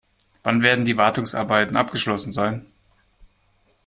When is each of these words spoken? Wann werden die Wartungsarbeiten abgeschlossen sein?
Wann 0.41 0.63
werden 0.63 0.83
die 0.85 0.97
Wartungsarbeiten 0.97 1.77
abgeschlossen 1.77 2.33
sein? 2.33 2.65